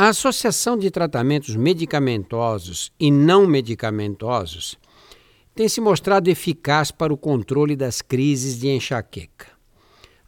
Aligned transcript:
A 0.00 0.10
associação 0.10 0.78
de 0.78 0.92
tratamentos 0.92 1.56
medicamentosos 1.56 2.92
e 3.00 3.10
não 3.10 3.48
medicamentosos 3.48 4.78
tem 5.56 5.68
se 5.68 5.80
mostrado 5.80 6.30
eficaz 6.30 6.92
para 6.92 7.12
o 7.12 7.16
controle 7.16 7.74
das 7.74 8.00
crises 8.00 8.60
de 8.60 8.68
enxaqueca. 8.68 9.48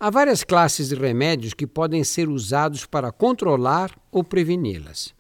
Há 0.01 0.11
várias 0.11 0.43
classes 0.43 0.89
de 0.89 0.97
remédios 0.97 1.55
que 1.55 1.69
podem 1.69 2.03
ser 2.03 2.29
usados 2.29 2.85
para 2.85 3.13
controlar 3.13 3.97
ou 4.11 4.25
preveni-las. 4.25 5.15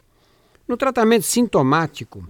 No 0.66 0.76
tratamento 0.76 1.22
sintomático, 1.22 2.28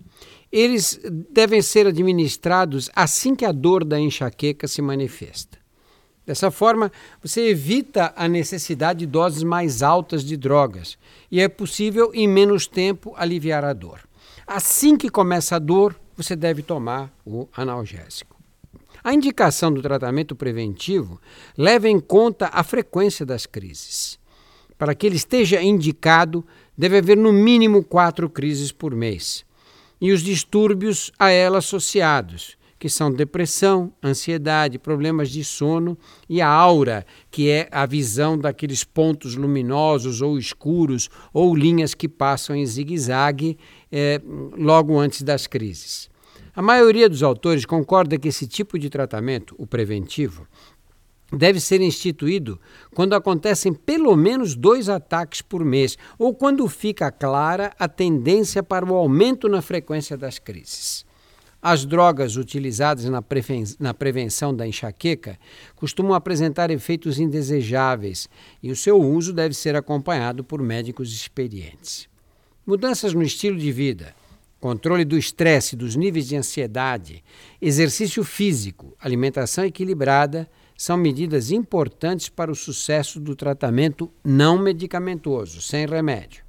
eles 0.53 1.01
devem 1.31 1.63
ser 1.63 1.87
administrados 1.87 2.91
assim 2.95 3.35
que 3.35 3.47
a 3.47 3.51
dor 3.51 3.83
da 3.83 3.99
enxaqueca 3.99 4.69
se 4.69 4.83
manifesta. 4.83 5.60
Dessa 6.31 6.49
forma, 6.49 6.93
você 7.21 7.49
evita 7.49 8.13
a 8.15 8.29
necessidade 8.29 9.01
de 9.01 9.07
doses 9.07 9.43
mais 9.43 9.83
altas 9.83 10.25
de 10.25 10.37
drogas 10.37 10.97
e 11.29 11.41
é 11.41 11.49
possível, 11.49 12.13
em 12.15 12.29
menos 12.29 12.69
tempo, 12.69 13.13
aliviar 13.17 13.65
a 13.65 13.73
dor. 13.73 13.99
Assim 14.47 14.97
que 14.97 15.11
começa 15.11 15.57
a 15.57 15.59
dor, 15.59 15.99
você 16.17 16.37
deve 16.37 16.63
tomar 16.63 17.13
o 17.27 17.49
analgésico. 17.53 18.37
A 19.03 19.13
indicação 19.13 19.73
do 19.73 19.83
tratamento 19.83 20.37
preventivo 20.37 21.21
leva 21.59 21.89
em 21.89 21.99
conta 21.99 22.49
a 22.53 22.63
frequência 22.63 23.27
das 23.27 23.45
crises. 23.45 24.17
Para 24.79 24.95
que 24.95 25.09
ele 25.09 25.17
esteja 25.17 25.61
indicado, 25.61 26.47
deve 26.79 26.99
haver 26.99 27.17
no 27.17 27.33
mínimo 27.33 27.83
quatro 27.83 28.31
crises 28.31 28.71
por 28.71 28.95
mês 28.95 29.45
e 30.01 30.13
os 30.13 30.23
distúrbios 30.23 31.11
a 31.19 31.29
ela 31.31 31.59
associados, 31.59 32.57
que 32.81 32.89
são 32.89 33.13
depressão, 33.13 33.93
ansiedade, 34.03 34.79
problemas 34.79 35.29
de 35.29 35.45
sono 35.45 35.99
e 36.27 36.41
a 36.41 36.49
aura, 36.49 37.05
que 37.31 37.51
é 37.51 37.69
a 37.71 37.85
visão 37.85 38.39
daqueles 38.39 38.83
pontos 38.83 39.37
luminosos 39.37 40.23
ou 40.23 40.39
escuros 40.39 41.11
ou 41.31 41.55
linhas 41.55 41.93
que 41.93 42.09
passam 42.09 42.57
em 42.57 42.65
zigue-zague 42.65 43.59
é, 43.93 44.19
logo 44.57 44.99
antes 44.99 45.21
das 45.21 45.47
crises. 45.47 46.09
A 46.57 46.63
maioria 46.63 47.07
dos 47.07 47.23
autores 47.23 47.67
concorda 47.67 48.19
que 48.19 48.29
esse 48.29 48.47
tipo 48.47 48.79
de 48.79 48.89
tratamento, 48.89 49.55
o 49.59 49.67
preventivo, 49.67 50.49
deve 51.31 51.61
ser 51.61 51.83
instituído 51.83 52.59
quando 52.95 53.13
acontecem 53.13 53.75
pelo 53.75 54.17
menos 54.17 54.55
dois 54.57 54.89
ataques 54.89 55.43
por 55.43 55.63
mês 55.63 55.99
ou 56.19 56.35
quando 56.35 56.67
fica 56.67 57.13
clara 57.13 57.75
a 57.79 57.87
tendência 57.87 58.63
para 58.63 58.91
o 58.91 58.95
aumento 58.95 59.51
na 59.51 59.61
frequência 59.61 60.17
das 60.17 60.39
crises. 60.39 61.05
As 61.63 61.85
drogas 61.85 62.37
utilizadas 62.37 63.05
na, 63.05 63.23
na 63.79 63.93
prevenção 63.93 64.55
da 64.55 64.67
enxaqueca 64.67 65.39
costumam 65.77 66.15
apresentar 66.15 66.71
efeitos 66.71 67.19
indesejáveis 67.19 68.29
e 68.63 68.71
o 68.71 68.77
seu 68.77 68.99
uso 68.99 69.33
deve 69.33 69.55
ser 69.55 69.77
acompanhado 69.77 70.43
por 70.43 70.63
médicos 70.63 71.13
experientes. 71.13 72.09
Mudanças 72.67 73.13
no 73.13 73.23
estilo 73.23 73.59
de 73.59 73.71
vida, 73.71 74.15
controle 74.59 75.05
do 75.05 75.19
estresse, 75.19 75.77
dos 75.77 75.97
níveis 75.97 76.29
de 76.29 76.37
ansiedade, 76.37 77.23
exercício 77.61 78.25
físico, 78.25 78.97
alimentação 78.99 79.65
equilibrada 79.65 80.49
são 80.79 80.97
medidas 80.97 81.51
importantes 81.51 82.31
para 82.31 82.51
o 82.51 82.55
sucesso 82.55 83.21
do 83.21 83.37
tratamento 83.37 84.11
não 84.25 84.59
medicamentoso, 84.59 85.61
sem 85.61 85.85
remédio. 85.85 86.43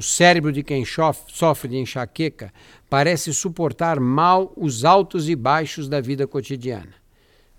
O 0.00 0.02
cérebro 0.02 0.50
de 0.50 0.62
quem 0.62 0.82
sofre 0.82 1.68
de 1.68 1.76
enxaqueca 1.76 2.50
parece 2.88 3.34
suportar 3.34 4.00
mal 4.00 4.50
os 4.56 4.82
altos 4.82 5.28
e 5.28 5.36
baixos 5.36 5.90
da 5.90 6.00
vida 6.00 6.26
cotidiana. 6.26 6.94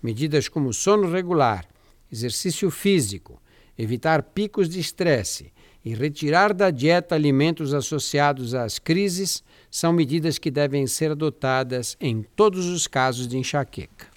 Medidas 0.02 0.48
como 0.48 0.72
sono 0.72 1.08
regular, 1.08 1.64
exercício 2.10 2.68
físico, 2.68 3.40
evitar 3.78 4.24
picos 4.24 4.68
de 4.68 4.80
estresse 4.80 5.52
e 5.84 5.94
retirar 5.94 6.52
da 6.52 6.72
dieta 6.72 7.14
alimentos 7.14 7.72
associados 7.72 8.56
às 8.56 8.76
crises 8.76 9.44
são 9.70 9.92
medidas 9.92 10.36
que 10.36 10.50
devem 10.50 10.84
ser 10.88 11.12
adotadas 11.12 11.96
em 12.00 12.24
todos 12.34 12.66
os 12.66 12.88
casos 12.88 13.28
de 13.28 13.38
enxaqueca. 13.38 14.11